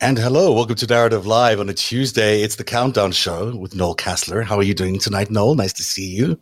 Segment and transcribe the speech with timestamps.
[0.00, 2.42] And hello, welcome to Narrative Live on a Tuesday.
[2.42, 4.44] It's the Countdown Show with Noel Casler.
[4.44, 5.56] How are you doing tonight, Noel?
[5.56, 6.38] Nice to see you.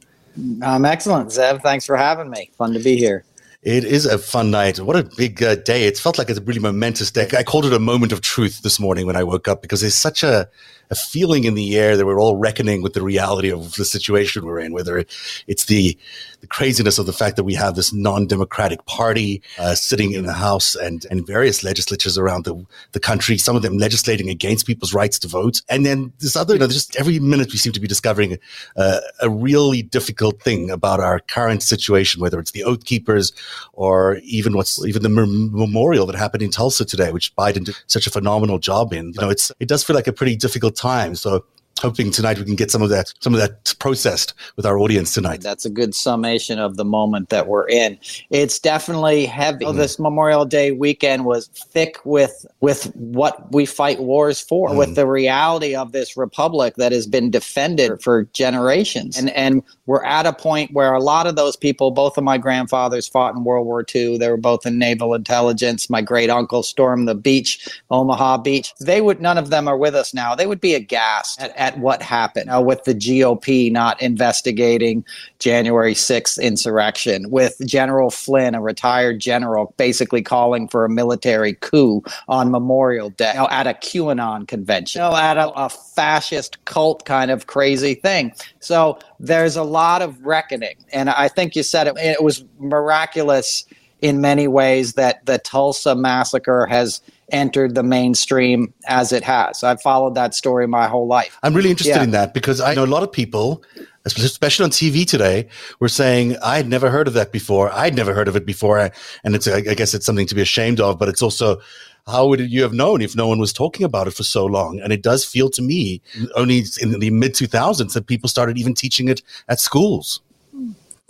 [0.61, 1.63] I'm excellent, Zev.
[1.63, 2.51] Thanks for having me.
[2.59, 3.25] Fun to be here.
[3.63, 4.79] It is a fun night.
[4.79, 5.85] What a big uh, day.
[5.85, 7.27] It felt like it's a really momentous day.
[7.35, 9.97] I called it a moment of truth this morning when I woke up because there's
[9.97, 10.51] such a
[10.91, 14.45] a feeling in the air that we're all reckoning with the reality of the situation
[14.45, 15.05] we're in, whether
[15.47, 15.99] it's the,
[16.47, 20.33] the craziness of the fact that we have this non-democratic party uh, sitting in the
[20.33, 24.95] House and, and various legislatures around the, the country, some of them legislating against people's
[24.95, 25.61] rights to vote.
[25.69, 28.39] And then this other, you know, just every minute we seem to be discovering
[28.77, 33.33] uh, a really difficult thing about our current situation, whether it's the Oath Keepers
[33.73, 38.07] or even what's even the memorial that happened in Tulsa today, which Biden did such
[38.07, 39.07] a phenomenal job in.
[39.15, 41.17] You know, it's, it does feel like a pretty difficult time.
[41.17, 41.45] So
[41.81, 45.13] hoping tonight we can get some of that some of that processed with our audience
[45.13, 45.41] tonight.
[45.43, 47.99] That's a good summation of the moment that we're in.
[48.31, 49.65] It's definitely heavy.
[49.65, 49.77] Mm.
[49.77, 54.79] This Memorial Day weekend was thick with with what we fight wars for, mm.
[54.79, 59.19] with the reality of this republic that has been defended for generations.
[59.19, 62.39] And and we're at a point where a lot of those people, both of my
[62.39, 64.19] grandfathers fought in World War II.
[64.19, 65.91] They were both in naval intelligence.
[65.91, 68.73] My great uncle stormed the beach, Omaha Beach.
[68.81, 70.35] They would none of them are with us now.
[70.35, 75.05] They would be aghast at, at what happened uh, with the GOP not investigating
[75.39, 82.03] January 6th insurrection, with General Flynn, a retired general, basically calling for a military coup
[82.29, 87.31] on Memorial Day you at a QAnon convention, you at a, a fascist cult kind
[87.31, 88.33] of crazy thing.
[88.61, 90.77] So there's a lot of reckoning.
[90.93, 93.65] And I think you said it, it was miraculous
[94.01, 97.01] in many ways that the Tulsa massacre has
[97.31, 99.63] entered the mainstream as it has.
[99.63, 101.39] I've followed that story my whole life.
[101.43, 102.05] I'm really interested yeah.
[102.05, 103.63] in that because I know a lot of people,
[104.05, 105.49] especially on TV today,
[105.81, 107.71] were saying, I'd never heard of that before.
[107.73, 108.91] I'd never heard of it before.
[109.25, 111.61] And it's, I guess it's something to be ashamed of, but it's also,
[112.07, 114.81] how would you have known if no one was talking about it for so long?
[114.81, 116.01] And it does feel to me
[116.37, 120.21] only in the mid 2000s that people started even teaching it at schools.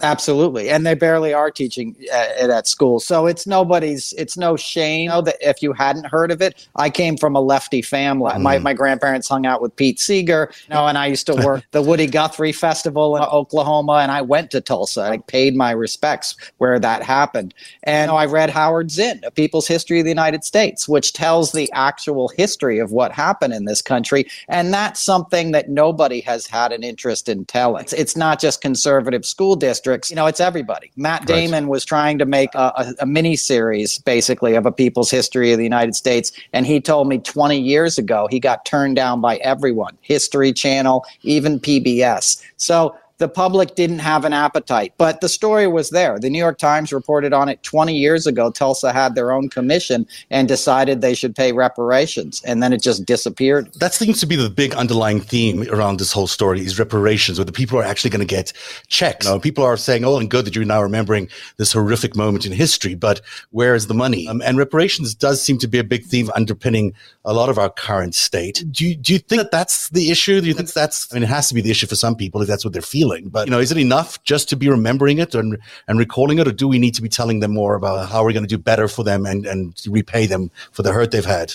[0.03, 4.13] Absolutely, and they barely are teaching it at, school, so it's nobody's.
[4.19, 6.69] It's no shame you know, that if you hadn't heard of it.
[6.77, 8.33] I came from a lefty family.
[8.33, 8.43] Mm.
[8.43, 11.65] My my grandparents hung out with Pete Seeger, you know, and I used to work
[11.71, 15.01] the Woody Guthrie Festival in Oklahoma, and I went to Tulsa.
[15.01, 19.31] I paid my respects where that happened, and you know, I read Howard Zinn, A
[19.31, 23.65] People's History of the United States, which tells the actual history of what happened in
[23.65, 27.81] this country, and that's something that nobody has had an interest in telling.
[27.85, 30.91] It's, it's not just conservative school districts districts, you know, it's everybody.
[30.97, 31.71] Matt Damon right.
[31.71, 35.59] was trying to make a, a, a mini series, basically, of a people's history of
[35.59, 36.33] the United States.
[36.53, 41.05] And he told me 20 years ago he got turned down by everyone History Channel,
[41.23, 42.43] even PBS.
[42.57, 44.93] So the public didn't have an appetite.
[44.99, 46.19] But the story was there.
[46.19, 48.51] The New York Times reported on it 20 years ago.
[48.51, 52.43] Tulsa had their own commission and decided they should pay reparations.
[52.45, 53.73] And then it just disappeared.
[53.75, 57.45] That seems to be the big underlying theme around this whole story is reparations, where
[57.45, 58.53] the people are actually going to get
[58.89, 59.27] checks.
[59.27, 62.45] You know, people are saying, oh, and good that you're now remembering this horrific moment
[62.45, 63.21] in history, but
[63.51, 64.29] where is the money?
[64.29, 66.93] Um, and reparations does seem to be a big theme underpinning
[67.25, 68.63] a lot of our current state.
[68.71, 70.41] Do you, do you think that that's the issue?
[70.41, 72.43] Do you think that's, I mean, it has to be the issue for some people
[72.43, 73.29] if that's what they're feeling feeling.
[73.29, 75.59] But you know, is it enough just to be remembering it and
[75.89, 78.33] and recalling it, or do we need to be telling them more about how we're
[78.33, 81.53] going to do better for them and and repay them for the hurt they've had?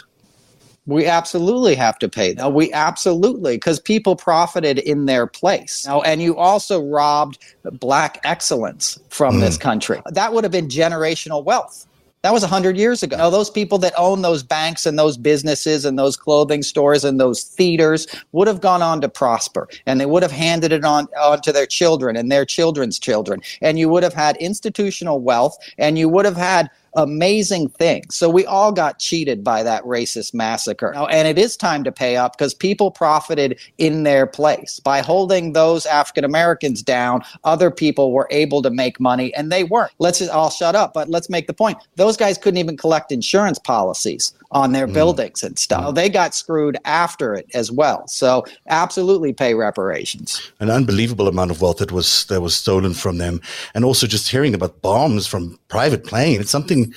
[0.88, 2.56] We absolutely have to pay them.
[2.56, 5.86] We absolutely, because people profited in their place.
[5.86, 7.38] Now, and you also robbed
[7.80, 9.42] black excellence from mm.
[9.42, 10.02] this country.
[10.08, 11.86] That would have been generational wealth.
[12.24, 13.18] That was 100 years ago.
[13.18, 17.20] Now, those people that own those banks and those businesses and those clothing stores and
[17.20, 21.08] those theaters would have gone on to prosper and they would have handed it on,
[21.20, 23.42] on to their children and their children's children.
[23.62, 28.04] And you would have had institutional wealth and you would have had amazing thing.
[28.10, 30.94] So we all got cheated by that racist massacre.
[30.96, 34.80] And it is time to pay up because people profited in their place.
[34.80, 39.64] By holding those African Americans down, other people were able to make money and they
[39.64, 39.92] weren't.
[40.00, 41.78] Let's just all shut up, but let's make the point.
[41.96, 44.94] Those guys couldn't even collect insurance policies on their mm.
[44.94, 45.92] buildings and stuff.
[45.92, 45.96] Mm.
[45.96, 48.08] They got screwed after it as well.
[48.08, 50.52] So absolutely pay reparations.
[50.60, 53.42] An unbelievable amount of wealth that was that was stolen from them.
[53.74, 56.42] And also just hearing about bombs from private plane.
[56.42, 56.94] It's something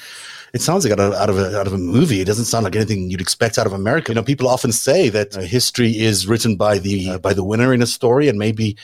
[0.55, 2.21] it sounds like out of, out of, a, out of a movie.
[2.21, 4.13] It doesn't sound like anything you'd expect out of America.
[4.13, 7.43] You know, people often say that uh, history is written by the uh, by the
[7.43, 8.77] winner in a story, and maybe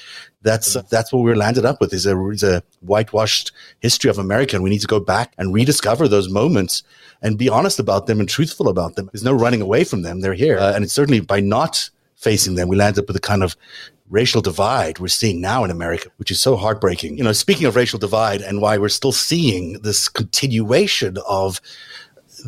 [0.42, 4.18] that's uh, that's what we're landed up with is a, is a whitewashed history of
[4.18, 4.56] America.
[4.56, 6.82] And we need to go back and rediscover those moments
[7.22, 9.08] and be honest about them and truthful about them.
[9.12, 11.88] There's no running away from them; they're here, uh, and it's certainly by not
[12.20, 13.56] facing them, we land up with a kind of
[14.10, 17.16] racial divide we're seeing now in America, which is so heartbreaking.
[17.16, 21.60] You know, speaking of racial divide and why we're still seeing this continuation of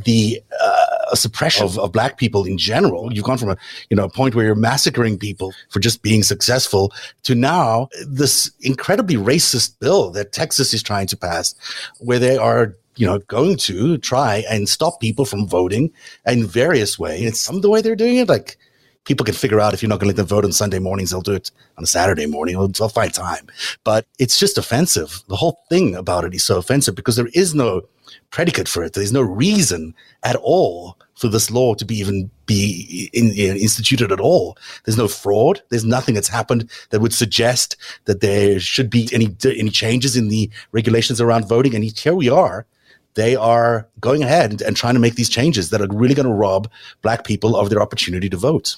[0.05, 3.13] the uh, suppression of, of black people in general.
[3.13, 3.57] You've gone from a
[3.91, 6.93] you know a point where you're massacring people for just being successful
[7.25, 11.55] to now this incredibly racist bill that Texas is trying to pass,
[12.01, 15.91] where they are you know, going to try and stop people from voting
[16.27, 17.23] in various ways.
[17.23, 18.29] It's some of the way they're doing it.
[18.29, 18.59] Like
[19.05, 21.11] people can figure out if you're not going to let them vote on Sunday mornings,
[21.11, 22.55] they'll do it on a Saturday morning.
[22.55, 23.47] They'll, they'll find time.
[23.85, 25.23] But it's just offensive.
[25.29, 27.83] The whole thing about it is so offensive because there is no
[28.31, 28.93] predicate for it.
[28.93, 34.11] There's no reason at all for this law to be even be in, in, instituted
[34.13, 34.57] at all.
[34.85, 35.63] There's no fraud.
[35.69, 37.77] There's nothing that's happened that would suggest
[38.07, 41.75] that there should be any any changes in the regulations around voting.
[41.75, 42.67] And here we are
[43.15, 46.33] they are going ahead and trying to make these changes that are really going to
[46.33, 46.71] rob
[47.03, 48.77] black people of their opportunity to vote.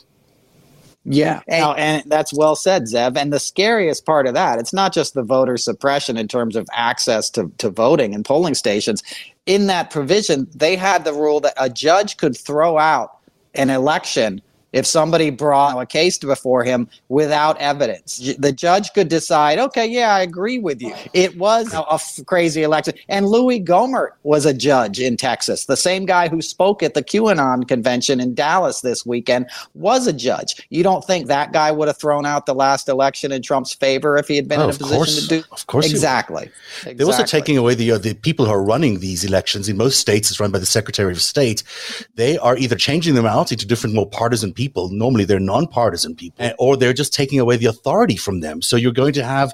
[1.04, 3.16] Yeah, and, and, that's well said, Zev.
[3.16, 6.66] And the scariest part of that, it's not just the voter suppression in terms of
[6.72, 9.02] access to, to voting and polling stations.
[9.44, 13.18] In that provision, they had the rule that a judge could throw out
[13.54, 14.40] an election
[14.74, 18.34] if somebody brought a case before him without evidence.
[18.38, 20.92] The judge could decide, okay, yeah, I agree with you.
[21.12, 22.94] It was a, a f- crazy election.
[23.08, 25.66] And Louis Gohmert was a judge in Texas.
[25.66, 30.12] The same guy who spoke at the QAnon convention in Dallas this weekend was a
[30.12, 30.66] judge.
[30.70, 34.16] You don't think that guy would have thrown out the last election in Trump's favor
[34.16, 35.22] if he had been oh, in a position course.
[35.22, 35.44] to do?
[35.52, 36.50] Of course, exactly.
[36.78, 36.94] exactly.
[36.94, 40.00] They're also taking away the uh, the people who are running these elections in most
[40.00, 40.30] states.
[40.30, 41.62] It's run by the Secretary of State.
[42.16, 44.88] They are either changing them out into different, more partisan people people.
[44.88, 48.62] Normally they're nonpartisan people, or they're just taking away the authority from them.
[48.62, 49.52] So you're going to have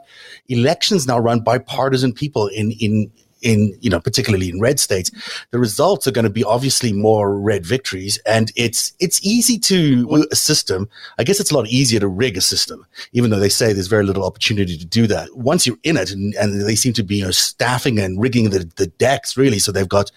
[0.49, 3.11] elections now run by partisan people in, in,
[3.43, 5.11] in you know particularly in red states
[5.51, 10.27] the results are going to be obviously more red victories and it's it's easy to
[10.31, 10.87] a system
[11.19, 13.87] i guess it's a lot easier to rig a system even though they say there's
[13.87, 17.03] very little opportunity to do that once you're in it and, and they seem to
[17.03, 20.13] be you know staffing and rigging the, the decks really so they've got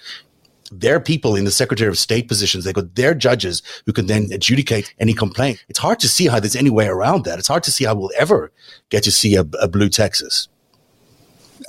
[0.79, 2.63] their people in the Secretary of State positions.
[2.63, 5.63] They got their judges who can then adjudicate any complaint.
[5.69, 7.39] It's hard to see how there's any way around that.
[7.39, 8.51] It's hard to see how we'll ever
[8.89, 10.47] get to see a, a blue Texas.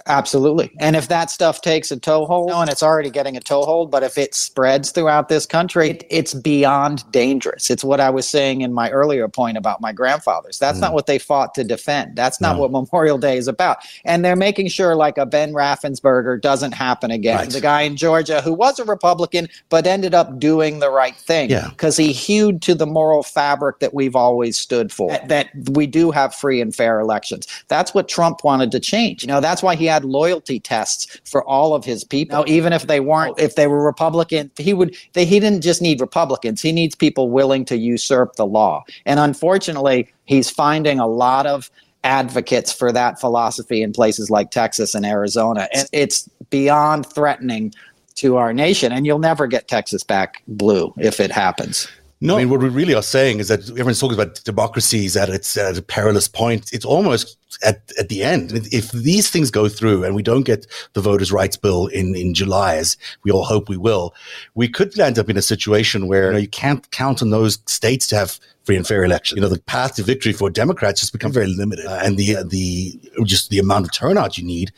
[0.06, 0.70] Absolutely.
[0.80, 4.18] And if that stuff takes a toehold, and it's already getting a toehold, but if
[4.18, 7.70] it spreads throughout this country, it, it's beyond dangerous.
[7.70, 10.58] It's what I was saying in my earlier point about my grandfathers.
[10.58, 10.82] That's mm.
[10.82, 12.16] not what they fought to defend.
[12.16, 12.62] That's not no.
[12.62, 13.78] what Memorial Day is about.
[14.04, 17.38] And they're making sure, like a Ben Raffensperger, doesn't happen again.
[17.38, 17.50] Right.
[17.50, 21.48] The guy in Georgia who was a Republican, but ended up doing the right thing
[21.48, 22.06] because yeah.
[22.06, 26.10] he hewed to the moral fabric that we've always stood for, that, that we do
[26.10, 27.46] have free and fair elections.
[27.68, 29.22] That's what Trump wanted to change.
[29.22, 32.38] You know, that's why he had loyalty tests for all of his people.
[32.38, 34.96] Now, even if they weren't, if they were Republican, he would.
[35.12, 36.60] They, he didn't just need Republicans.
[36.60, 38.84] He needs people willing to usurp the law.
[39.06, 41.70] And unfortunately, he's finding a lot of
[42.02, 45.68] advocates for that philosophy in places like Texas and Arizona.
[45.72, 47.72] And it's beyond threatening
[48.16, 48.92] to our nation.
[48.92, 51.88] And you'll never get Texas back blue if it happens.
[52.20, 55.16] No, I mean what we really are saying is that everyone's talking about democracy is
[55.16, 56.72] at its at a perilous point.
[56.72, 58.52] It's almost at, at the end.
[58.72, 62.34] If these things go through and we don't get the voters' rights bill in, in
[62.34, 64.14] July, as we all hope we will,
[64.54, 67.58] we could end up in a situation where you, know, you can't count on those
[67.66, 69.36] states to have free and fair elections.
[69.36, 72.36] You know, the path to victory for Democrats has become very limited, uh, and the
[72.44, 74.72] the just the amount of turnout you need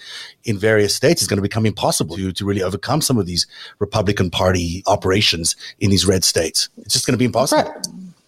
[0.44, 3.46] in various states is going to become impossible to to really overcome some of these
[3.78, 6.68] Republican Party operations in these red states.
[6.78, 7.70] It's just going to be impossible.
[7.70, 7.86] Right.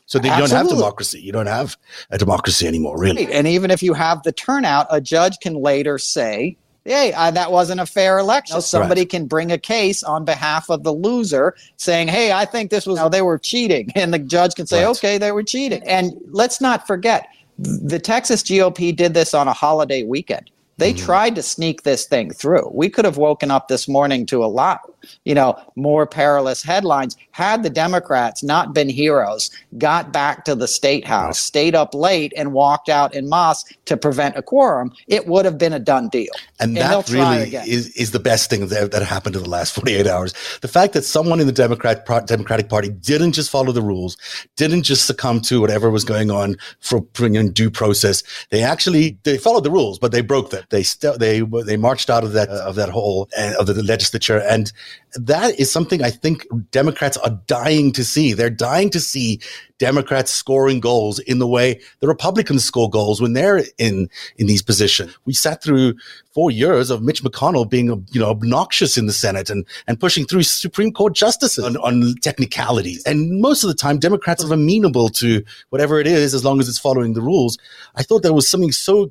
[0.09, 1.21] So you don't have democracy.
[1.21, 1.77] You don't have
[2.11, 3.31] a democracy anymore, really.
[3.31, 7.53] And even if you have the turnout, a judge can later say, hey, uh, that
[7.53, 8.59] wasn't a fair election.
[8.63, 9.11] somebody right.
[9.11, 12.99] can bring a case on behalf of the loser saying, hey, I think this was,
[12.99, 13.93] how they were cheating.
[13.97, 14.97] And the judge can say, right.
[14.97, 15.87] okay, they were cheating.
[15.87, 20.51] And let's not forget, the Texas GOP did this on a holiday weekend.
[20.79, 21.05] They mm-hmm.
[21.05, 22.71] tried to sneak this thing through.
[22.73, 24.81] We could have woken up this morning to a lot
[25.25, 27.17] you know, more perilous headlines.
[27.31, 32.33] Had the Democrats not been heroes, got back to the state house, stayed up late,
[32.37, 36.09] and walked out in mass to prevent a quorum, it would have been a done
[36.09, 36.33] deal.
[36.61, 39.75] And, and that really is, is the best thing that, that happened in the last
[39.75, 40.35] 48 hours.
[40.61, 44.17] The fact that someone in the Democrat Democratic Party didn't just follow the rules,
[44.57, 48.23] didn't just succumb to whatever was going on for bringing due process.
[48.51, 50.65] They actually they followed the rules, but they broke them.
[50.71, 53.83] They still they they marched out of that uh, of that hole and of the
[53.83, 54.73] legislature and
[55.15, 58.33] that is something I think Democrats are dying to see.
[58.33, 59.41] They're dying to see
[59.79, 64.63] Democrats scoring goals in the way the Republicans score goals when they're in in these
[64.63, 65.17] positions.
[65.25, 65.95] We sat through
[66.33, 70.27] four years of Mitch McConnell being you know obnoxious in the Senate and and pushing
[70.27, 73.03] through Supreme Court justices on, on technicalities.
[73.05, 76.69] And most of the time, Democrats are amenable to whatever it is as long as
[76.69, 77.57] it's following the rules.
[77.95, 79.11] I thought there was something so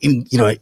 [0.00, 0.54] in you know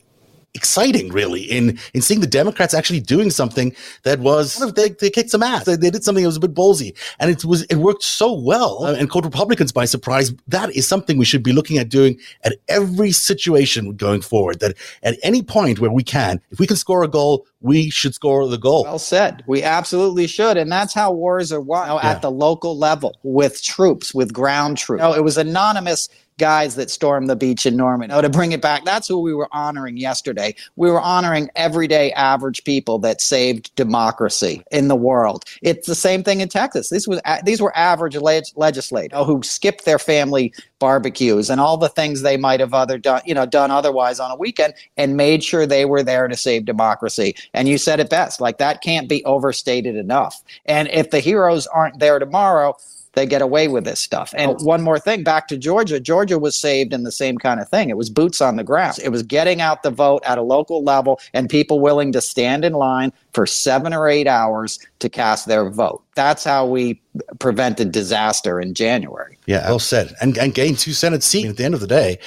[0.55, 5.31] exciting, really, in in seeing the Democrats actually doing something that was they, they kicked
[5.31, 5.65] some ass.
[5.65, 8.33] They, they, did something that was a bit ballsy, and it was it worked so
[8.33, 10.33] well uh, and caught Republicans by surprise.
[10.49, 14.61] That is something we should be looking at doing at every situation going forward.
[14.61, 18.15] That at any point where we can, if we can score a goal, we should
[18.15, 18.85] score the goal.
[18.85, 19.43] Well said.
[19.47, 22.11] We absolutely should, and that's how wars are won you know, yeah.
[22.11, 25.03] at the local level with troops, with ground troops.
[25.03, 26.09] You know, it was anonymous
[26.39, 28.15] guys that stormed the beach in Normandy.
[28.15, 30.55] Oh, to bring it back, that's who we were honoring yesterday.
[30.77, 35.45] We were honoring everyday average people that saved democracy in the world.
[35.63, 36.89] It's the same thing in Texas.
[36.89, 41.89] This was these were average leg- legislators who skipped their family barbecues and all the
[41.89, 45.43] things they might have other done, you know, done otherwise on a weekend and made
[45.43, 47.35] sure they were there to save democracy.
[47.55, 50.43] And you said it best, like that can't be overstated enough.
[50.67, 52.77] And if the heroes aren't there tomorrow,
[53.15, 54.35] they get away with this stuff.
[54.37, 56.01] And one more thing back to Georgia.
[56.01, 57.91] Georgia was saved in the same kind of thing.
[57.91, 58.99] It was boots on the ground.
[59.03, 62.65] It was getting out the vote at a local level and people willing to stand
[62.65, 66.03] in line for seven or eight hours to cast their vote.
[66.15, 67.01] That's how we
[67.39, 69.37] prevented disaster in January.
[69.47, 70.15] Yeah, well said.
[70.21, 71.51] And, and gain two Senate seats.
[71.51, 72.19] At the end of the day,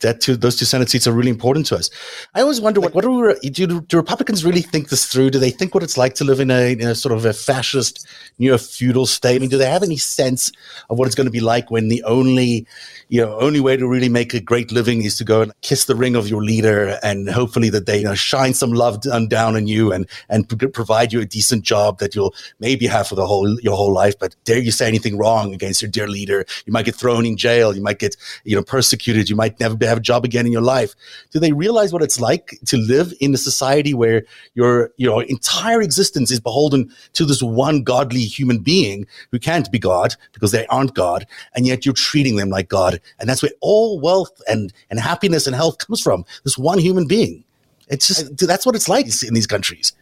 [0.00, 1.88] that two, those two Senate seats are really important to us.
[2.34, 5.30] I always wonder what, what do, do, do Republicans really think this through?
[5.30, 7.32] Do they think what it's like to live in a, in a sort of a
[7.32, 8.06] fascist,
[8.38, 9.36] neo feudal state?
[9.36, 10.52] I mean, do they have any sense
[10.90, 12.66] of what it's going to be like when the only
[13.08, 15.84] you know, only way to really make a great living is to go and kiss
[15.84, 19.54] the ring of your leader and hopefully that they you know, shine some love down
[19.54, 22.25] on you and, and provide you a decent job that you'll
[22.58, 24.18] maybe have for the whole, your whole life.
[24.18, 27.36] But dare you say anything wrong against your dear leader, you might get thrown in
[27.36, 27.74] jail.
[27.74, 29.28] You might get, you know, persecuted.
[29.28, 30.94] You might never have a job again in your life.
[31.30, 35.82] Do they realize what it's like to live in a society where your, your entire
[35.82, 40.66] existence is beholden to this one godly human being who can't be God because they
[40.66, 41.26] aren't God.
[41.54, 45.46] And yet you're treating them like God and that's where all wealth and, and happiness
[45.46, 46.24] and health comes from.
[46.44, 47.44] This one human being.
[47.88, 49.92] It's just, that's what it's like in these countries.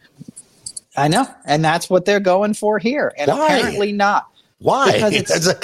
[0.97, 1.27] I know.
[1.45, 3.13] And that's what they're going for here.
[3.17, 3.45] And Why?
[3.45, 4.27] apparently not.
[4.59, 4.99] Why?
[5.01, 5.13] Like,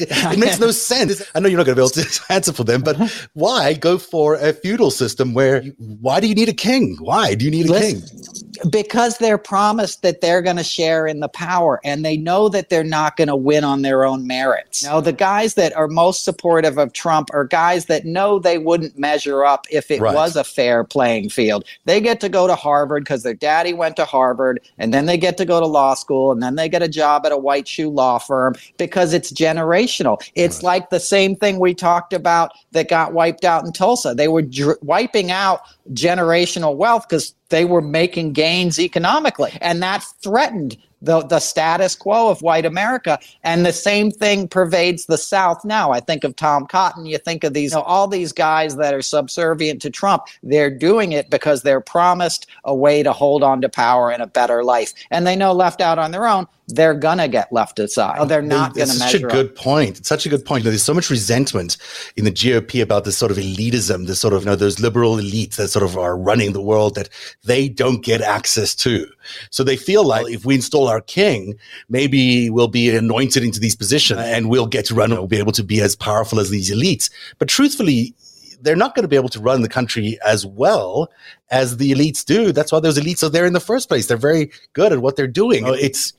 [0.02, 1.24] it makes no sense.
[1.34, 3.28] I know you're not going to be able to answer for them, but uh-huh.
[3.34, 6.98] why go for a feudal system where, why do you need a king?
[7.00, 8.51] Why do you need a Listen, king?
[8.70, 12.70] Because they're promised that they're going to share in the power and they know that
[12.70, 14.84] they're not going to win on their own merits.
[14.84, 18.98] Now, the guys that are most supportive of Trump are guys that know they wouldn't
[18.98, 20.14] measure up if it right.
[20.14, 21.66] was a fair playing field.
[21.86, 25.18] They get to go to Harvard because their daddy went to Harvard and then they
[25.18, 27.68] get to go to law school and then they get a job at a white
[27.68, 30.22] shoe law firm because it's generational.
[30.36, 30.64] It's right.
[30.64, 34.14] like the same thing we talked about that got wiped out in Tulsa.
[34.14, 35.62] They were dr- wiping out
[35.94, 39.58] generational wealth because they were making gains economically.
[39.62, 43.20] And that threatened the, the status quo of white America.
[43.44, 45.92] And the same thing pervades the South now.
[45.92, 47.06] I think of Tom Cotton.
[47.06, 50.24] You think of these, you know, all these guys that are subservient to Trump.
[50.44, 54.28] They're doing it because they're promised a way to hold on to power and a
[54.28, 54.94] better life.
[55.10, 58.18] And they know left out on their own, they're gonna get left aside.
[58.20, 59.20] Oh, they're not going to measure.
[59.20, 59.56] Such a good up.
[59.56, 60.00] point.
[60.00, 60.64] It's such a good point.
[60.64, 61.78] You know, there's so much resentment
[62.16, 65.16] in the GOP about this sort of elitism, this sort of you know those liberal
[65.18, 67.10] elites that sort of are running the world that
[67.44, 69.06] they don't get access to.
[69.50, 71.56] So they feel like if we install our king,
[71.90, 75.12] maybe we'll be anointed into these positions and we'll get to run.
[75.12, 77.10] We'll be able to be as powerful as these elites.
[77.38, 78.16] But truthfully,
[78.62, 81.12] they're not going to be able to run the country as well
[81.50, 82.52] as the elites do.
[82.52, 84.08] That's why those elites are there in the first place.
[84.08, 85.66] They're very good at what they're doing.
[85.66, 86.14] Oh, it's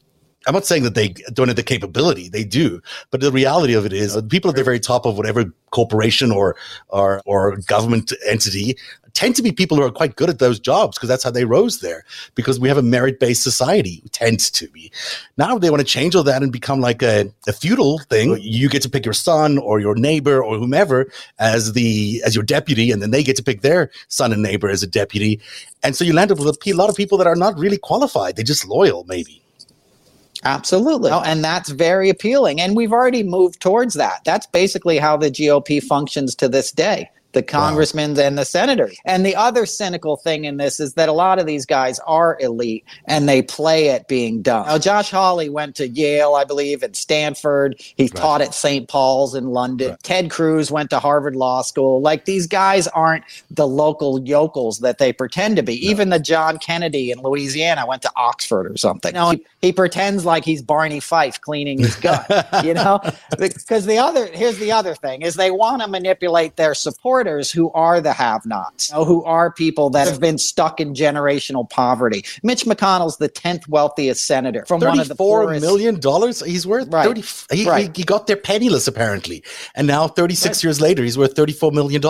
[0.47, 2.81] I'm not saying that they don't have the capability; they do.
[3.11, 6.31] But the reality of it is, the people at the very top of whatever corporation
[6.31, 6.57] or
[6.89, 8.77] or or government entity
[9.15, 11.45] tend to be people who are quite good at those jobs because that's how they
[11.45, 12.05] rose there.
[12.35, 14.91] Because we have a merit based society, tends to be.
[15.37, 18.39] Now they want to change all that and become like a, a feudal thing.
[18.41, 22.45] You get to pick your son or your neighbor or whomever as the as your
[22.45, 25.41] deputy, and then they get to pick their son and neighbor as a deputy.
[25.83, 28.37] And so you land up with a lot of people that are not really qualified;
[28.37, 29.42] they're just loyal, maybe.
[30.45, 31.11] Absolutely.
[31.11, 32.61] Oh, and that's very appealing.
[32.61, 34.23] And we've already moved towards that.
[34.25, 38.23] That's basically how the GOP functions to this day the congressmen wow.
[38.23, 38.97] and the senators.
[39.05, 42.39] And the other cynical thing in this is that a lot of these guys are
[42.41, 44.67] elite and they play at being dumb.
[44.67, 47.77] Now, Josh Hawley went to Yale, I believe, and Stanford.
[47.79, 48.15] He right.
[48.15, 48.89] taught at St.
[48.89, 49.91] Paul's in London.
[49.91, 50.03] Right.
[50.03, 52.01] Ted Cruz went to Harvard Law School.
[52.01, 55.75] Like these guys aren't the local yokels that they pretend to be.
[55.83, 55.91] No.
[55.91, 59.15] Even the John Kennedy in Louisiana went to Oxford or something.
[59.15, 63.01] No, he, he pretends like he's Barney Fife cleaning his gut, you know?
[63.39, 67.51] Because the other, here's the other thing is they want to manipulate their support supporters
[67.51, 70.95] who are the have nots, you know, who are people that have been stuck in
[70.95, 72.25] generational poverty.
[72.43, 75.63] Mitch McConnell's the 10th wealthiest senator from one of the poorest.
[75.63, 76.89] million dollars he's worth?
[76.93, 77.07] Right.
[77.07, 77.95] 30, he, right.
[77.95, 79.45] he, he got there penniless, apparently.
[79.75, 80.65] And now, 36 right.
[80.65, 82.03] years later, he's worth $34 million.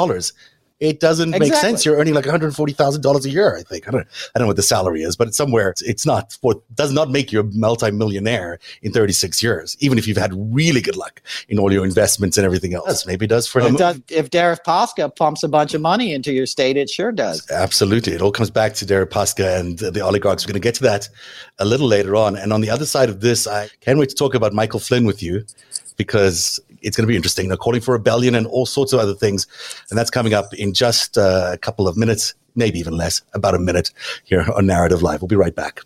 [0.82, 1.50] It doesn't exactly.
[1.50, 1.84] make sense.
[1.84, 3.86] You're earning like $140,000 a year, I think.
[3.86, 4.00] I don't,
[4.34, 5.70] I don't know what the salary is, but it's somewhere.
[5.70, 10.08] It's, it's not what does not make you a multi-millionaire in 36 years, even if
[10.08, 13.06] you've had really good luck in all your investments and everything else.
[13.06, 13.76] Maybe it does for him.
[13.76, 17.48] Does, if Deripaska pumps a bunch of money into your state, it sure does.
[17.48, 18.14] Absolutely.
[18.14, 20.44] It all comes back to Deripaska and the oligarchs.
[20.44, 21.08] We're going to get to that
[21.60, 22.34] a little later on.
[22.34, 25.04] And on the other side of this, I can't wait to talk about Michael Flynn
[25.04, 25.44] with you
[25.96, 27.48] because it's going to be interesting.
[27.48, 29.46] They're calling for rebellion and all sorts of other things.
[29.90, 33.54] And that's coming up in just uh, a couple of minutes, maybe even less, about
[33.54, 33.90] a minute
[34.24, 35.22] here on Narrative Live.
[35.22, 35.80] We'll be right back.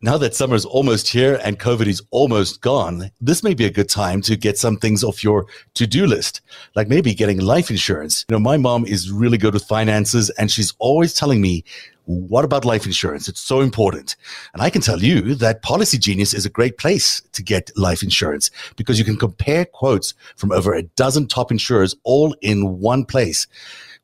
[0.00, 3.70] Now that summer is almost here and COVID is almost gone, this may be a
[3.70, 6.40] good time to get some things off your to-do list,
[6.76, 8.24] like maybe getting life insurance.
[8.28, 11.64] You know, my mom is really good with finances and she's always telling me
[12.08, 13.28] what about life insurance?
[13.28, 14.16] It's so important.
[14.54, 18.50] And I can tell you that Policygenius is a great place to get life insurance
[18.76, 23.46] because you can compare quotes from over a dozen top insurers all in one place.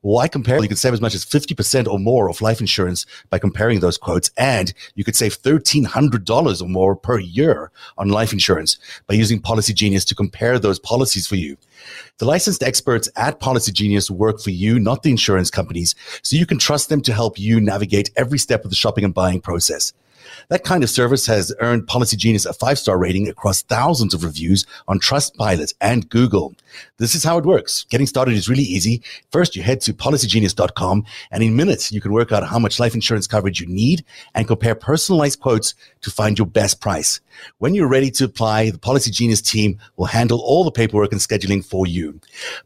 [0.05, 0.61] Why compare?
[0.61, 3.97] You can save as much as 50% or more of life insurance by comparing those
[3.97, 4.29] quotes.
[4.37, 10.05] And you could save $1,300 or more per year on life insurance by using Policygenius
[10.05, 11.57] to compare those policies for you.
[12.19, 16.59] The licensed experts at Policygenius work for you, not the insurance companies, so you can
[16.59, 19.91] trust them to help you navigate every step of the shopping and buying process.
[20.49, 24.65] That kind of service has earned Policygenius a five star rating across thousands of reviews
[24.87, 26.55] on Trustpilot and Google.
[26.97, 27.85] This is how it works.
[27.89, 29.01] Getting started is really easy.
[29.31, 32.93] First, you head to policygenius.com and in minutes, you can work out how much life
[32.93, 37.19] insurance coverage you need and compare personalized quotes to find your best price.
[37.57, 41.63] When you're ready to apply, the Policygenius team will handle all the paperwork and scheduling
[41.63, 42.19] for you.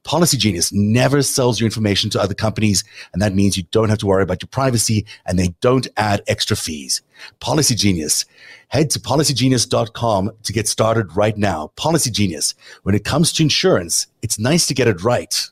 [0.04, 4.08] Policygenius never sells your information to other companies, and that means you don't have to
[4.08, 7.02] worry about your privacy and they don't add extra fees.
[7.40, 8.26] Policygenius.
[8.70, 11.72] Head to policygenius.com to get started right now.
[11.76, 12.54] Policygenius.
[12.84, 15.50] When it comes to insurance, it's nice to get it right.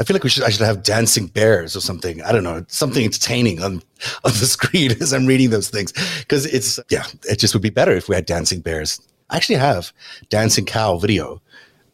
[0.00, 2.22] I feel like we should I should have dancing bears or something.
[2.22, 3.74] I don't know, something entertaining on
[4.24, 7.70] on the screen as I'm reading those things because it's yeah, it just would be
[7.70, 9.00] better if we had dancing bears.
[9.30, 9.92] I actually have
[10.30, 11.42] dancing cow video,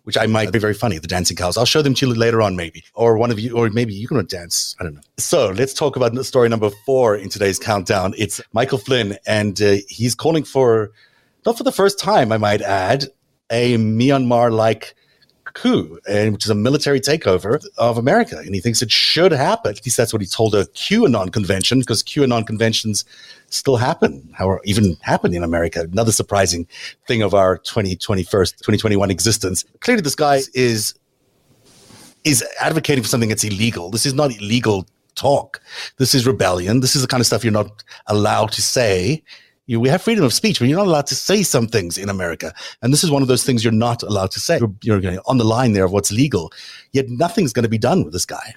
[0.04, 0.98] which I might be very funny.
[0.98, 1.56] The dancing cows.
[1.56, 4.06] I'll show them to you later on, maybe, or one of you, or maybe you
[4.06, 4.76] can dance.
[4.78, 5.00] I don't know.
[5.18, 8.14] So let's talk about story number four in today's countdown.
[8.16, 10.92] It's Michael Flynn, and uh, he's calling for
[11.44, 13.06] not for the first time, I might add,
[13.50, 14.94] a Myanmar like
[15.54, 18.38] coup, and which is a military takeover of America.
[18.38, 19.70] And he thinks it should happen.
[19.70, 23.04] At least that's what he told a QAnon convention, because QAnon conventions
[23.48, 25.80] still happen, or even happen in America.
[25.80, 26.66] Another surprising
[27.06, 29.64] thing of our 2021, 2021 existence.
[29.80, 30.94] Clearly, this guy is
[32.24, 33.90] is advocating for something that's illegal.
[33.90, 35.60] This is not illegal talk.
[35.98, 36.80] This is rebellion.
[36.80, 39.22] This is the kind of stuff you're not allowed to say
[39.66, 42.08] you, we have freedom of speech, but you're not allowed to say some things in
[42.08, 42.52] America.
[42.82, 44.60] And this is one of those things you're not allowed to say.
[44.82, 46.52] You're, you're on the line there of what's legal,
[46.92, 48.54] yet nothing's going to be done with this guy.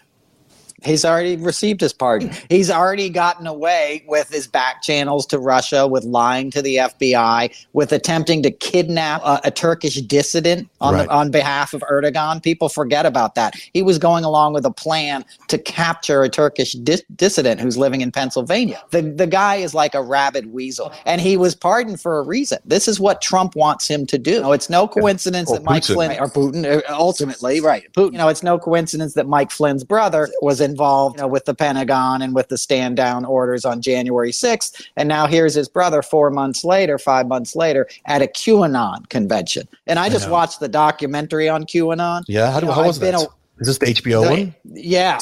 [0.83, 2.31] He's already received his pardon.
[2.49, 7.65] He's already gotten away with his back channels to Russia, with lying to the FBI,
[7.73, 11.07] with attempting to kidnap a, a Turkish dissident on right.
[11.07, 12.43] the, on behalf of Erdogan.
[12.43, 13.55] People forget about that.
[13.73, 18.01] He was going along with a plan to capture a Turkish dis- dissident who's living
[18.01, 18.81] in Pennsylvania.
[18.91, 22.59] The the guy is like a rabid weasel, and he was pardoned for a reason.
[22.65, 24.51] This is what Trump wants him to do.
[24.53, 27.91] it's no coincidence that Mike Flynn or Putin uh, ultimately right.
[27.93, 28.11] Putin.
[28.11, 31.55] You know, it's no coincidence that Mike Flynn's brother was involved you know, with the
[31.55, 34.87] Pentagon and with the stand down orders on January 6th.
[34.95, 39.67] And now here's his brother four months later, five months later, at a QAnon convention.
[39.87, 42.23] And I just I watched the documentary on QAnon.
[42.27, 43.13] Yeah, how, do, you know, how was that?
[43.13, 43.27] A,
[43.59, 44.55] Is this the HBO the, one?
[44.65, 45.19] Yeah,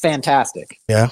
[0.00, 0.80] fantastic.
[0.88, 1.08] Yeah,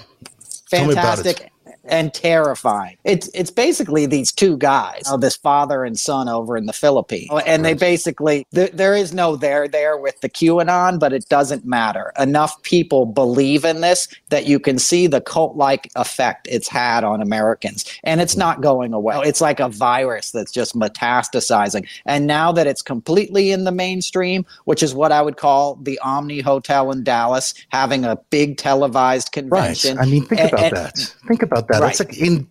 [0.71, 1.51] fantastic
[1.91, 2.97] and terrifying.
[3.05, 7.31] It's it's basically these two guys, oh, this father and son over in the Philippines,
[7.47, 11.65] and they basically th- there is no there there with the QAnon, but it doesn't
[11.65, 12.13] matter.
[12.19, 17.05] Enough people believe in this that you can see the cult like effect it's had
[17.05, 19.21] on Americans, and it's not going away.
[19.25, 24.47] It's like a virus that's just metastasizing, and now that it's completely in the mainstream,
[24.65, 29.33] which is what I would call the Omni Hotel in Dallas having a big televised
[29.33, 29.97] convention.
[29.97, 30.07] Right.
[30.07, 31.15] I mean, think and, about and, that.
[31.27, 31.80] Think about that.
[31.81, 31.91] Right.
[31.91, 32.47] It's like in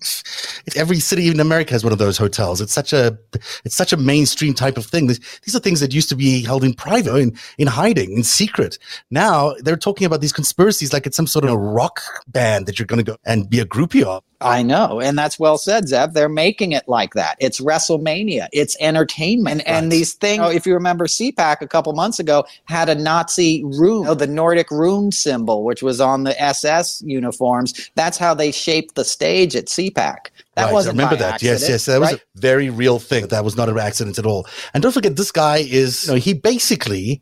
[0.76, 2.62] every city in America has one of those hotels.
[2.62, 3.18] It's such a
[3.64, 5.08] it's such a mainstream type of thing.
[5.08, 8.78] These are things that used to be held in private, in, in hiding, in secret.
[9.12, 12.86] Now they're talking about these conspiracies like it's some sort of rock band that you're
[12.86, 14.24] going to go and be a groupie of.
[14.42, 16.14] I know, and that's well said, Zev.
[16.14, 17.36] They're making it like that.
[17.40, 18.48] It's WrestleMania.
[18.54, 20.38] It's entertainment, and, and these things.
[20.38, 24.06] You know, if you remember, CPAC a couple months ago had a Nazi rune, you
[24.06, 27.90] know, the Nordic rune symbol, which was on the SS uniforms.
[27.96, 30.28] That's how they shaped the stage at CPAC.
[30.56, 31.00] That right, wasn't.
[31.00, 31.34] I remember that.
[31.36, 32.22] Accident, yes, yes, that was right?
[32.22, 33.28] a very real thing.
[33.28, 34.48] That was not an accident at all.
[34.74, 36.06] And don't forget, this guy is.
[36.06, 37.22] You know, he basically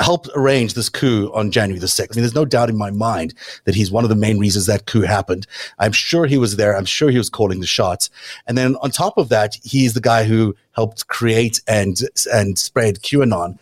[0.00, 2.12] helped arrange this coup on January the 6th.
[2.12, 4.66] I mean, there's no doubt in my mind that he's one of the main reasons
[4.66, 5.46] that coup happened.
[5.78, 6.76] I'm sure he was there.
[6.76, 8.10] I'm sure he was calling the shots.
[8.46, 12.00] And then on top of that, he's the guy who helped create and
[12.32, 13.58] and spread QAnon.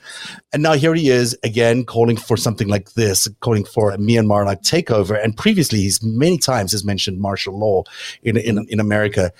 [0.53, 4.45] And now here he is again calling for something like this, calling for a Myanmar
[4.45, 5.23] like takeover.
[5.23, 7.85] And previously, he's many times has mentioned martial law
[8.23, 9.33] in in, in America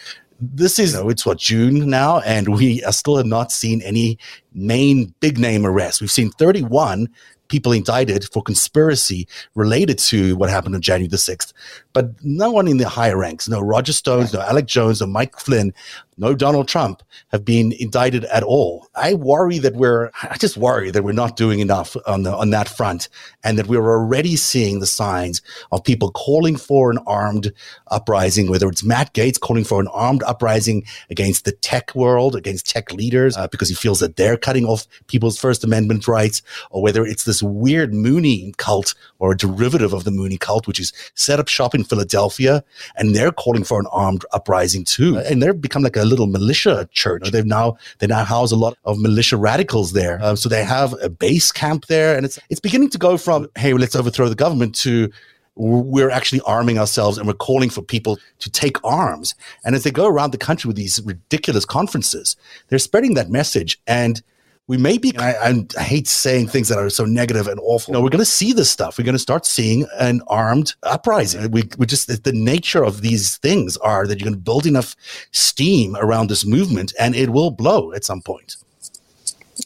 [0.53, 3.83] this is, you know, it's what, June now, and we are still have not seen
[3.83, 4.19] any
[4.53, 6.01] main big name arrests.
[6.01, 7.09] We've seen 31
[7.49, 11.53] people indicted for conspiracy related to what happened on January the 6th,
[11.93, 15.39] but no one in the higher ranks, no Roger Stones, no Alex Jones, no Mike
[15.39, 15.73] Flynn,
[16.17, 18.89] no Donald Trump have been indicted at all.
[18.95, 22.51] I worry that we're, I just worry that we're not doing enough on the, on
[22.51, 23.09] that front
[23.43, 27.53] and that we're already seeing the signs of people calling for an armed
[27.89, 32.69] uprising, whether it's Matt Gaetz calling for an armed uprising against the tech world, against
[32.69, 36.83] tech leaders, uh, because he feels that they're cutting off people's First Amendment rights, or
[36.83, 40.93] whether it's this weird Moonie cult or a derivative of the Moonie cult, which is
[41.15, 42.63] set up shop in Philadelphia
[42.97, 45.19] and they're calling for an armed uprising too.
[45.19, 47.31] And they've become like a a little militia church.
[47.31, 50.21] They've now they now house a lot of militia radicals there.
[50.23, 53.49] Um, so they have a base camp there, and it's it's beginning to go from
[53.57, 55.11] hey, let's overthrow the government to
[55.57, 59.35] we're actually arming ourselves and we're calling for people to take arms.
[59.65, 62.37] And as they go around the country with these ridiculous conferences,
[62.69, 63.81] they're spreading that message.
[63.87, 64.21] And
[64.67, 67.93] we may be, I, I, hate saying things that are so negative and awful.
[67.93, 68.97] No, we're going to see this stuff.
[68.97, 71.51] We're going to start seeing an armed uprising.
[71.51, 74.97] We, we just, the nature of these things are that you're going to build enough
[75.33, 78.57] steam around this movement and it will blow at some point.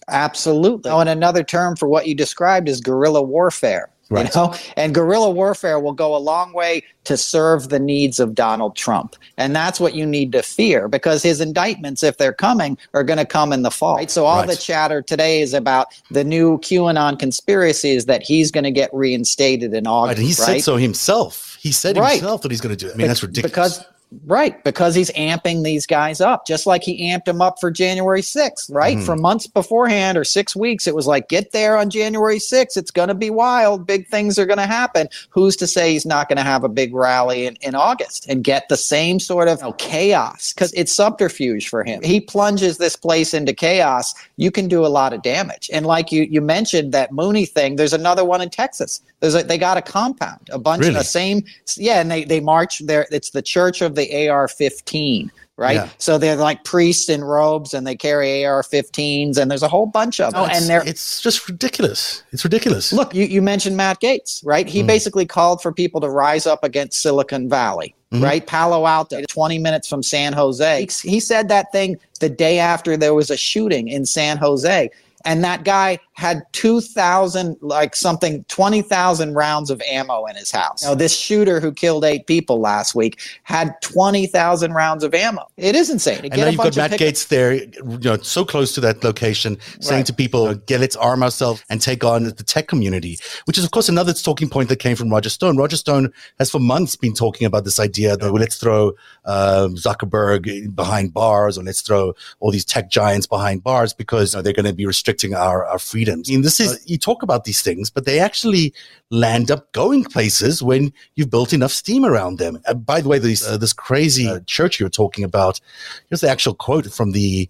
[0.09, 0.91] Absolutely.
[0.91, 3.91] Oh, and another term for what you described is guerrilla warfare.
[4.11, 4.35] Right.
[4.35, 8.35] You know, and guerrilla warfare will go a long way to serve the needs of
[8.35, 12.79] Donald Trump, and that's what you need to fear because his indictments, if they're coming,
[12.95, 13.97] are going to come in the fall.
[13.97, 14.11] Right?
[14.11, 14.49] So all right.
[14.49, 19.75] the chatter today is about the new QAnon conspiracies that he's going to get reinstated
[19.75, 20.19] in August.
[20.19, 20.27] Right.
[20.27, 21.59] he said so himself.
[21.61, 22.95] He said himself that he's going to do it.
[22.95, 23.79] I mean, that's ridiculous.
[23.79, 23.85] Because
[24.25, 28.23] Right, because he's amping these guys up, just like he amped them up for January
[28.23, 28.97] 6th, right?
[28.97, 29.05] Mm-hmm.
[29.05, 32.79] For months beforehand or six weeks, it was like, get there on January 6th.
[32.79, 33.87] It's going to be wild.
[33.87, 35.09] Big things are going to happen.
[35.29, 38.43] Who's to say he's not going to have a big rally in, in August and
[38.43, 40.55] get the same sort of you know, chaos?
[40.55, 42.03] Because it's subterfuge for him.
[42.03, 44.15] He plunges this place into chaos.
[44.37, 45.69] You can do a lot of damage.
[45.71, 49.03] And like you, you mentioned that Moonie thing, there's another one in Texas.
[49.21, 50.95] There's a, they got a compound, a bunch really?
[50.95, 51.45] of the same.
[51.77, 53.07] Yeah, and they, they march there.
[53.11, 55.75] It's the Church of the AR 15, right?
[55.75, 55.89] Yeah.
[55.99, 59.87] So they're like priests in robes and they carry AR 15s, and there's a whole
[59.87, 60.43] bunch of them.
[60.43, 62.23] Oh, and they're, it's just ridiculous.
[62.33, 62.93] It's ridiculous.
[62.93, 64.67] Look, you, you mentioned Matt Gaetz, right?
[64.67, 64.87] He mm.
[64.87, 67.95] basically called for people to rise up against Silicon Valley.
[68.11, 68.25] Mm-hmm.
[68.25, 68.47] right?
[68.47, 70.87] Palo Alto, 20 minutes from San Jose.
[71.03, 74.89] He, he said that thing the day after there was a shooting in San Jose
[75.25, 80.83] and that guy had 2000 like something 20,000 rounds of ammo in his house.
[80.83, 85.47] Now this shooter who killed 8 people last week had 20,000 rounds of ammo.
[85.57, 86.21] It is insane.
[86.25, 90.01] And now you've got Matt Gaetz there, you know, so close to that location saying
[90.01, 90.07] right.
[90.07, 93.71] to people, "Get let's arm ourselves and take on the tech community," which is of
[93.71, 95.57] course another talking point that came from Roger Stone.
[95.57, 98.93] Roger Stone has for months been talking about this idea that well, let's throw
[99.25, 104.39] uh, Zuckerberg behind bars or let's throw all these tech giants behind bars because you
[104.39, 106.29] know, they're going to be restricted restricting our, our freedoms.
[106.29, 108.73] I mean, this is, you talk about these things, but they actually
[109.11, 112.59] land up going places when you've built enough steam around them.
[112.67, 115.61] Uh, by the way, this, uh, this crazy uh, church you're talking about,
[116.09, 117.49] here's the actual quote from the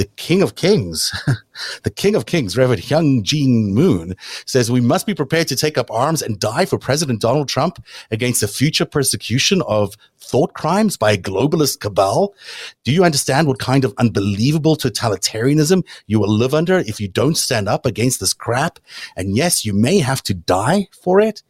[0.00, 1.12] the King of Kings,
[1.82, 4.14] the King of Kings, Reverend Hyun Jin Moon,
[4.46, 7.84] says we must be prepared to take up arms and die for President Donald Trump
[8.10, 12.34] against the future persecution of thought crimes by a globalist cabal.
[12.82, 17.36] Do you understand what kind of unbelievable totalitarianism you will live under if you don't
[17.36, 18.78] stand up against this crap?
[19.16, 21.42] And yes, you may have to die for it.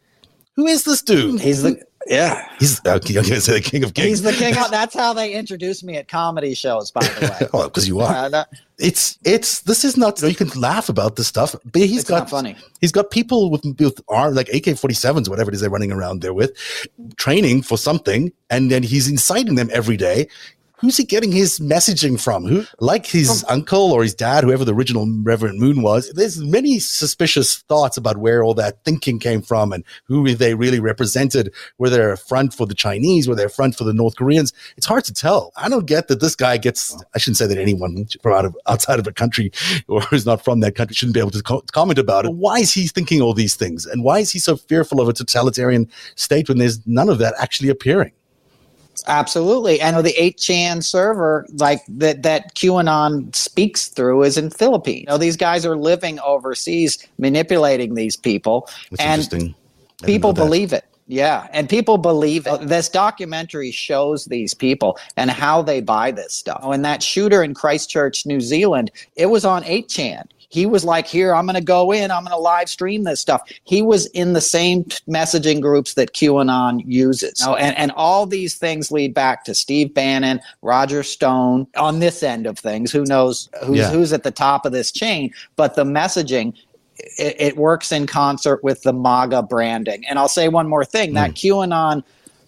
[0.57, 1.39] Who is this dude?
[1.39, 4.07] He's the yeah, he's uh, I'm going to say the king of kings.
[4.07, 4.57] He's the king.
[4.57, 6.91] Of, that's how they introduce me at comedy shows.
[6.91, 8.29] By the way, well, because you are.
[8.33, 8.43] Uh,
[8.77, 10.19] it's it's this is not.
[10.19, 12.55] You, know, you, can laugh about this stuff, but he's got funny.
[12.79, 16.21] He's got people with with arm like AK 47s, whatever it is they're running around
[16.21, 16.51] there with,
[17.17, 20.27] training for something, and then he's inciting them every day
[20.81, 22.45] who's he getting his messaging from?
[22.45, 26.11] Who, like his from, uncle or his dad, whoever the original Reverend Moon was?
[26.11, 30.79] There's many suspicious thoughts about where all that thinking came from and who they really
[30.79, 31.53] represented.
[31.77, 33.27] Were they a front for the Chinese?
[33.27, 34.53] Were they a front for the North Koreans?
[34.75, 35.53] It's hard to tell.
[35.55, 36.95] I don't get that this guy gets.
[37.15, 39.51] I shouldn't say that anyone from out of outside of a country
[39.87, 42.33] or who's not from that country shouldn't be able to co- comment about it.
[42.33, 43.85] Why is he thinking all these things?
[43.85, 47.35] And why is he so fearful of a totalitarian state when there's none of that
[47.39, 48.11] actually appearing?
[49.07, 49.81] Absolutely.
[49.81, 55.01] And the 8chan server like that that QAnon speaks through is in Philippines.
[55.01, 58.69] You know, these guys are living overseas manipulating these people.
[58.89, 59.55] That's and interesting.
[60.03, 60.85] People believe it.
[61.07, 62.67] Yeah, and people believe it.
[62.67, 66.63] This documentary shows these people and how they buy this stuff.
[66.63, 70.23] When that shooter in Christchurch, New Zealand, it was on 8chan.
[70.51, 73.21] He was like, Here, I'm going to go in, I'm going to live stream this
[73.21, 73.41] stuff.
[73.63, 77.41] He was in the same messaging groups that QAnon uses.
[77.55, 82.45] and, and all these things lead back to Steve Bannon, Roger Stone on this end
[82.45, 82.91] of things.
[82.91, 83.89] Who knows who's, yeah.
[83.89, 85.33] who's at the top of this chain?
[85.55, 86.53] But the messaging
[87.17, 90.05] it, it, works in concert with the MAGA branding.
[90.07, 91.13] And I'll say one more thing: mm.
[91.15, 92.03] that QAnon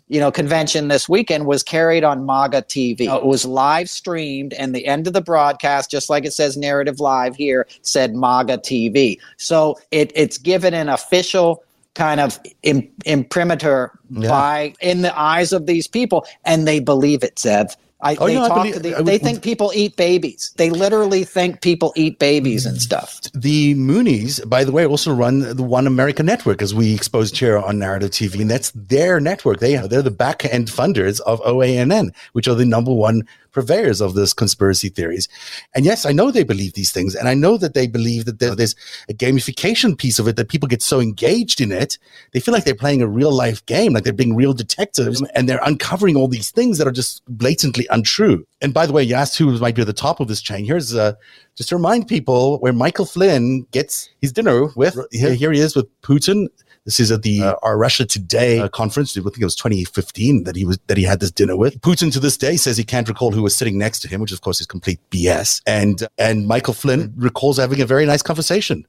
[0.08, 3.08] you know convention this weekend was carried on MAGA TV.
[3.10, 3.18] Oh.
[3.18, 7.00] It was live streamed, and the end of the broadcast, just like it says narrative
[7.00, 9.20] live here, said MAGA TV.
[9.38, 11.64] So it, it's given an official
[11.96, 14.30] kind of Im- imprimatur yeah.
[14.30, 17.76] by in the eyes of these people, and they believe it, Zev.
[18.04, 20.54] I, oh, they no, talk I believe, the, they think people eat babies.
[20.58, 23.22] They literally think people eat babies and stuff.
[23.34, 27.58] The Moonies, by the way, also run the One America Network, as we exposed here
[27.58, 29.60] on Narrative TV, and that's their network.
[29.60, 34.16] They they're the back end funders of OANN, which are the number one purveyors of
[34.16, 35.30] this conspiracy theories.
[35.74, 37.16] And yes, I know they believe these things.
[37.16, 38.76] And I know that they believe that there's
[39.08, 41.98] a gamification piece of it that people get so engaged in it.
[42.34, 45.48] They feel like they're playing a real life game, like they're being real detectives and
[45.48, 48.46] they're uncovering all these things that are just blatantly untrue.
[48.62, 50.66] And by the way, you asked who might be at the top of this chain.
[50.66, 51.14] Here's uh,
[51.56, 54.98] just to remind people where Michael Flynn gets his dinner with.
[55.12, 56.48] Here, here he is with Putin
[56.86, 59.18] this is at the uh, our Russia Today uh, conference.
[59.18, 62.12] I think it was 2015 that he was that he had this dinner with Putin.
[62.12, 64.42] To this day, says he can't recall who was sitting next to him, which of
[64.42, 65.62] course is complete BS.
[65.66, 68.86] And and Michael Flynn recalls having a very nice conversation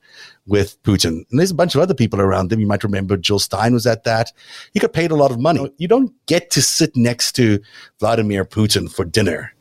[0.47, 1.25] with Putin.
[1.31, 2.61] And there's a bunch of other people around him.
[2.61, 4.33] You might remember Jill Stein was at that.
[4.73, 5.73] He got paid a lot of money.
[5.79, 7.61] You don't get to sit next to
[8.01, 9.53] Vladimir Putin for dinner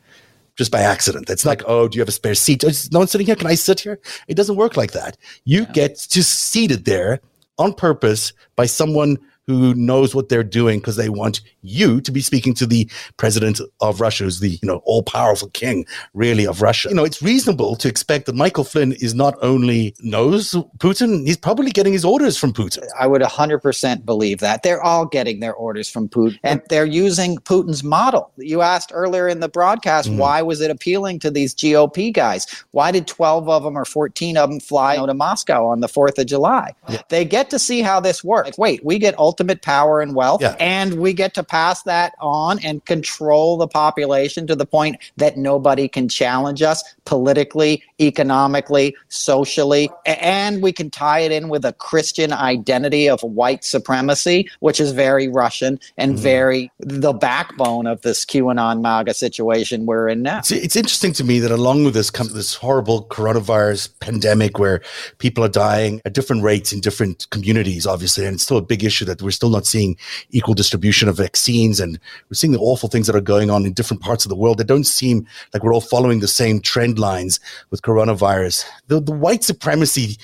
[0.55, 1.29] just by accident.
[1.29, 2.63] It's like, oh, do you have a spare seat?
[2.91, 3.35] no one's sitting here.
[3.35, 3.99] Can I sit here?
[4.27, 5.17] It doesn't work like that.
[5.45, 5.71] You yeah.
[5.71, 7.21] get just seated there
[7.57, 12.21] on purpose by someone who knows what they're doing because they want you to be
[12.21, 16.61] speaking to the president of Russia, who's the you know all powerful king really of
[16.61, 16.89] Russia.
[16.89, 21.37] You know, it's reasonable to expect that Michael Flynn is not only knows Putin, he's
[21.37, 22.87] probably getting his orders from Putin.
[22.99, 24.63] I would 100% believe that.
[24.63, 28.31] They're all getting their orders from Putin and they're using Putin's model.
[28.37, 30.17] You asked earlier in the broadcast, mm.
[30.17, 32.47] why was it appealing to these GOP guys?
[32.71, 36.17] Why did 12 of them or 14 of them fly to Moscow on the 4th
[36.17, 36.73] of July?
[36.89, 37.01] Yeah.
[37.09, 38.49] They get to see how this works.
[38.49, 40.43] Like, wait, we get ultimate power and wealth.
[40.43, 40.55] Yeah.
[40.59, 45.37] And we get to pass that on and control the population to the point that
[45.37, 49.89] nobody can challenge us politically, economically, socially.
[50.05, 54.91] And we can tie it in with a Christian identity of white supremacy, which is
[54.91, 56.21] very Russian and mm-hmm.
[56.21, 60.39] very the backbone of this QAnon MAGA situation we're in now.
[60.39, 64.81] It's, it's interesting to me that along with this comes this horrible coronavirus pandemic where
[65.17, 68.27] people are dying at different rates in different communities, obviously.
[68.27, 69.97] And it's still a big issue that we're still not seeing
[70.31, 73.73] equal distribution of vaccines and we're seeing the awful things that are going on in
[73.73, 76.99] different parts of the world that don't seem like we're all following the same trend
[76.99, 78.65] lines with coronavirus.
[78.87, 80.17] The, the white supremacy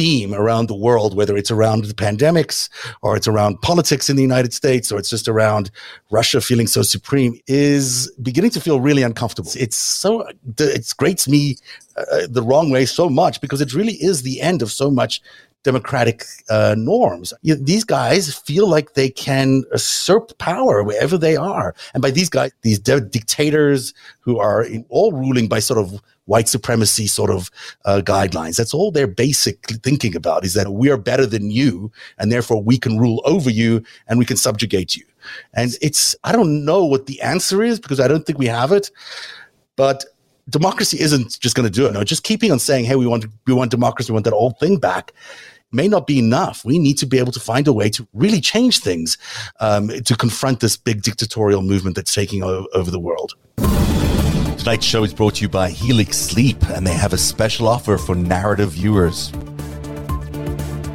[0.00, 2.68] theme around the world, whether it's around the pandemics
[3.02, 5.70] or it's around politics in the United States or it's just around
[6.10, 9.50] Russia feeling so supreme, is beginning to feel really uncomfortable.
[9.56, 10.26] It's so,
[10.58, 11.56] it grates me
[11.96, 15.20] uh, the wrong way so much because it really is the end of so much
[15.62, 17.32] democratic uh, norms.
[17.42, 21.74] You these guys feel like they can usurp power wherever they are.
[21.94, 26.48] And by these guys, these de- dictators who are all ruling by sort of white
[26.48, 27.50] supremacy sort of
[27.84, 28.56] uh, guidelines.
[28.56, 32.62] That's all they're basically thinking about is that we are better than you and therefore
[32.62, 35.04] we can rule over you and we can subjugate you.
[35.54, 38.70] And it's, I don't know what the answer is because I don't think we have
[38.70, 38.92] it,
[39.74, 40.04] but
[40.50, 41.92] democracy isn't just going to do it.
[41.92, 44.58] No, just keeping on saying, "Hey, we want we want democracy, we want that old
[44.58, 45.12] thing back,"
[45.72, 46.64] may not be enough.
[46.64, 49.16] We need to be able to find a way to really change things
[49.60, 53.34] um, to confront this big dictatorial movement that's taking over the world.
[54.58, 57.96] Tonight's show is brought to you by Helix Sleep, and they have a special offer
[57.96, 59.32] for narrative viewers.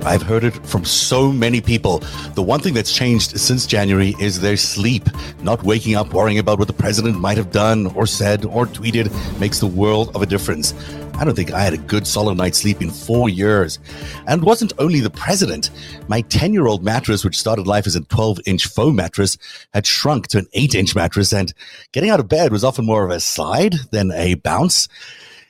[0.05, 1.97] I've heard it from so many people.
[2.35, 5.09] The one thing that's changed since January is their sleep.
[5.41, 9.11] Not waking up worrying about what the president might have done or said or tweeted
[9.39, 10.75] makes the world of a difference.
[11.15, 13.79] I don't think I had a good solid night's sleep in four years.
[14.27, 15.71] And it wasn't only the president.
[16.07, 19.39] My 10 year old mattress, which started life as a 12 inch foam mattress,
[19.73, 21.51] had shrunk to an 8 inch mattress, and
[21.93, 24.87] getting out of bed was often more of a slide than a bounce.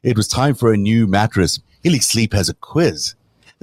[0.01, 1.59] It was time for a new mattress.
[1.83, 3.15] Helix Sleep has a quiz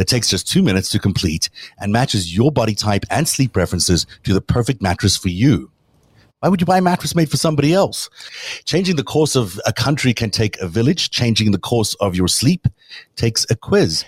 [0.03, 4.05] that takes just two minutes to complete and matches your body type and sleep preferences
[4.25, 5.71] to the perfect mattress for you.
[6.41, 8.11] Why would you buy a mattress made for somebody else?
[8.65, 11.11] Changing the course of a country can take a village.
[11.11, 12.67] Changing the course of your sleep
[13.15, 14.05] takes a quiz.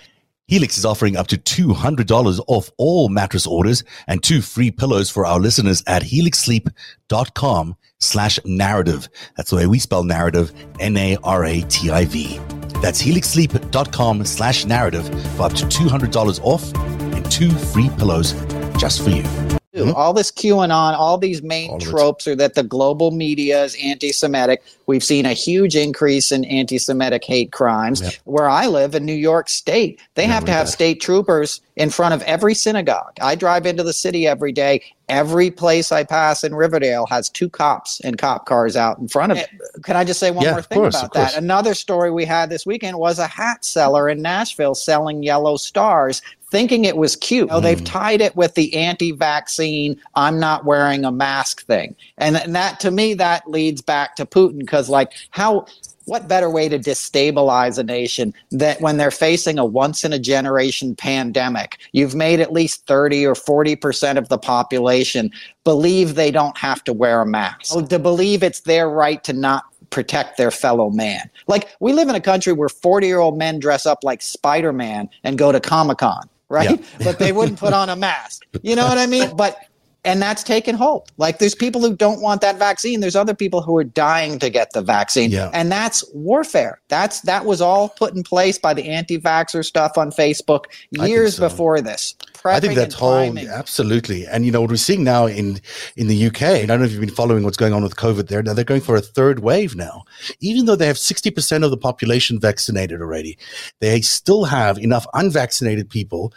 [0.49, 5.25] Helix is offering up to $200 off all mattress orders and two free pillows for
[5.25, 9.07] our listeners at helixsleep.com slash narrative.
[9.37, 12.39] That's the way we spell narrative, N-A-R-A-T-I-V.
[12.81, 16.73] That's helixsleep.com slash narrative for up to $200 off
[17.15, 18.33] and two free pillows
[18.77, 19.54] just for you.
[19.75, 19.91] Mm-hmm.
[19.95, 24.13] All this QAnon, all these main all tropes are that the global media is anti
[24.13, 24.63] Semitic.
[24.87, 28.01] We've seen a huge increase in anti Semitic hate crimes.
[28.01, 28.13] Yep.
[28.23, 32.13] Where I live in New York State, they have to have state troopers in front
[32.13, 33.13] of every synagogue.
[33.21, 34.81] I drive into the city every day.
[35.09, 39.33] Every place I pass in Riverdale has two cops and cop cars out in front
[39.33, 39.49] of it.
[39.83, 41.37] Can I just say one yeah, more thing course, about that?
[41.37, 46.21] Another story we had this weekend was a hat seller in Nashville selling yellow stars
[46.55, 47.49] thinking it was cute.
[47.51, 47.83] Oh, they've hmm.
[47.83, 51.97] tied it with the anti-vaccine, I'm not wearing a mask thing.
[52.17, 55.65] And, and that to me that leads back to Putin because like how
[56.05, 60.19] what better way to destabilize a nation that when they're facing a once in a
[60.19, 65.31] generation pandemic, you've made at least 30 or 40% of the population
[65.65, 67.65] believe they don't have to wear a mask.
[67.65, 71.29] So to believe it's their right to not protect their fellow man.
[71.47, 74.71] Like we live in a country where 40 year old men dress up like Spider
[74.71, 76.69] Man and go to Comic Con right?
[76.69, 76.85] Yeah.
[77.03, 78.45] but they wouldn't put on a mask.
[78.61, 79.35] You know what I mean?
[79.35, 79.57] But
[80.05, 81.11] and that's taken hold.
[81.17, 82.99] Like there's people who don't want that vaccine.
[82.99, 85.31] There's other people who are dying to get the vaccine.
[85.31, 85.49] Yeah.
[85.53, 86.79] And that's warfare.
[86.87, 91.49] That's that was all put in place by the anti-vaxxer stuff on Facebook years so.
[91.49, 92.15] before this.
[92.45, 94.27] I think that's whole absolutely.
[94.27, 95.59] And you know what we're seeing now in
[95.97, 96.43] in the UK.
[96.43, 98.43] I don't know if you've been following what's going on with COVID there.
[98.43, 100.03] Now they're going for a third wave now,
[100.39, 103.37] even though they have sixty percent of the population vaccinated already.
[103.81, 106.33] They still have enough unvaccinated people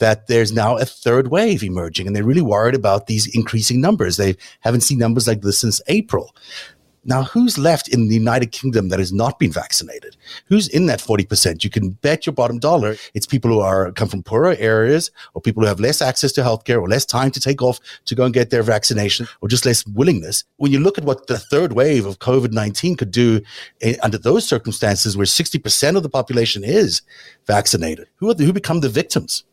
[0.00, 4.16] that there's now a third wave emerging, and they're really worried about these increasing numbers.
[4.16, 6.34] They haven't seen numbers like this since April.
[7.04, 10.16] Now, who's left in the United Kingdom that has not been vaccinated?
[10.46, 11.64] Who's in that 40%?
[11.64, 15.40] You can bet your bottom dollar it's people who are come from poorer areas or
[15.40, 18.24] people who have less access to healthcare or less time to take off to go
[18.24, 20.44] and get their vaccination or just less willingness.
[20.56, 23.40] When you look at what the third wave of COVID-19 could do
[23.80, 27.00] in, under those circumstances where 60% of the population is
[27.46, 29.44] vaccinated, who, the, who become the victims?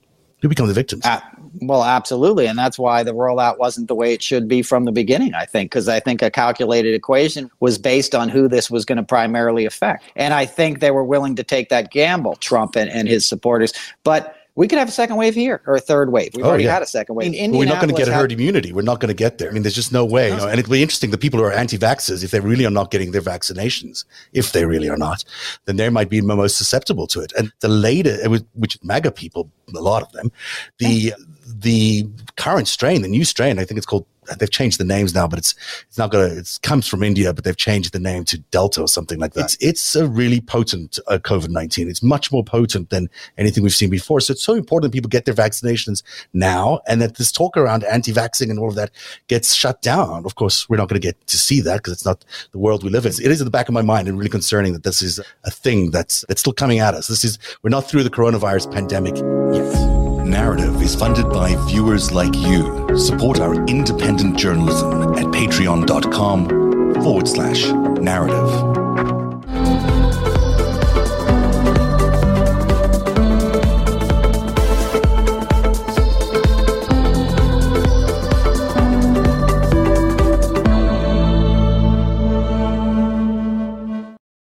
[0.41, 1.05] Who become the victims.
[1.05, 1.19] Uh,
[1.61, 2.45] well, absolutely.
[2.45, 5.45] And that's why the rollout wasn't the way it should be from the beginning, I
[5.45, 9.03] think, because I think a calculated equation was based on who this was going to
[9.03, 10.03] primarily affect.
[10.15, 13.73] And I think they were willing to take that gamble, Trump and, and his supporters.
[14.03, 16.31] But we could have a second wave here or a third wave.
[16.33, 16.73] We've oh, already yeah.
[16.73, 17.31] had a second wave.
[17.31, 18.73] We're not going to get herd immunity.
[18.73, 19.49] We're not going to get there.
[19.49, 20.31] I mean, there's just no way.
[20.31, 20.47] You know?
[20.47, 21.11] And it'd be interesting.
[21.11, 24.65] The people who are anti-vaxxers, if they really are not getting their vaccinations, if they
[24.65, 25.23] really are not,
[25.65, 27.31] then they might be most susceptible to it.
[27.37, 28.17] And the later,
[28.55, 30.31] which MAGA people, a lot of them,
[30.79, 31.13] the
[31.59, 34.05] the current strain, the new strain, I think it's called
[34.39, 35.55] they've changed the names now, but it's
[35.87, 38.87] it's not gonna it comes from India, but they've changed the name to Delta or
[38.87, 39.45] something like that.
[39.45, 41.89] It's it's a really potent uh, COVID nineteen.
[41.89, 44.19] It's much more potent than anything we've seen before.
[44.19, 47.83] So it's so important that people get their vaccinations now, and that this talk around
[47.85, 48.91] anti-vaxxing and all of that
[49.27, 50.25] gets shut down.
[50.25, 52.83] Of course, we're not going to get to see that because it's not the world
[52.83, 53.11] we live in.
[53.13, 55.51] It is in the back of my mind and really concerning that this is a
[55.51, 57.07] thing that's that's still coming at us.
[57.07, 59.15] This is we're not through the coronavirus pandemic
[59.53, 59.96] yet.
[60.27, 62.85] Narrative is funded by viewers like you.
[62.97, 67.65] Support our independent journalism at patreon.com forward slash
[68.01, 68.86] narrative.